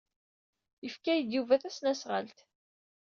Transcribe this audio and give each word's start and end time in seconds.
Yefka-iyi-d 0.83 1.29
Yuba 1.33 1.55
tasnasɣalt. 1.61 2.37